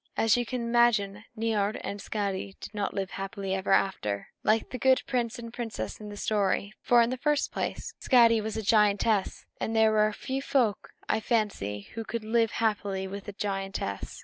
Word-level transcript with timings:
As 0.17 0.35
you 0.35 0.47
can 0.47 0.63
imagine, 0.63 1.25
Niörd 1.37 1.79
and 1.83 1.99
Skadi 1.99 2.57
did 2.59 2.73
not 2.73 2.95
live 2.95 3.11
happily 3.11 3.53
ever 3.53 3.71
after, 3.71 4.29
like 4.43 4.71
the 4.71 4.79
good 4.79 5.03
prince 5.05 5.37
and 5.37 5.53
princess 5.53 5.99
in 5.99 6.09
the 6.09 6.17
story 6.17 6.69
book. 6.73 6.75
For, 6.81 7.01
in 7.03 7.11
the 7.11 7.17
first 7.17 7.51
place, 7.51 7.93
Skadi 7.99 8.41
was 8.41 8.57
a 8.57 8.63
giantess; 8.63 9.45
and 9.59 9.75
there 9.75 9.95
are 9.99 10.11
few 10.11 10.41
folk, 10.41 10.89
I 11.07 11.19
fancy, 11.19 11.81
who 11.93 12.03
could 12.03 12.23
live 12.23 12.53
happily 12.53 13.07
with 13.07 13.27
a 13.27 13.33
giantess. 13.33 14.19